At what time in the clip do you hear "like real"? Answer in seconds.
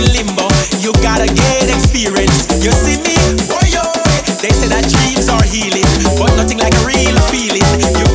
6.62-7.16